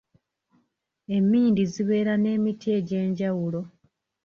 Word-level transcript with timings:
Emmindi 1.17 1.61
zibeera 1.73 2.13
n'emiti 2.17 2.67
egy'enjawulo. 2.77 3.61